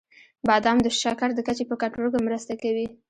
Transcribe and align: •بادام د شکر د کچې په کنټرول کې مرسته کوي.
•بادام 0.47 0.77
د 0.83 0.87
شکر 1.01 1.29
د 1.35 1.39
کچې 1.47 1.63
په 1.69 1.75
کنټرول 1.81 2.09
کې 2.13 2.21
مرسته 2.27 2.53
کوي. 2.61 2.85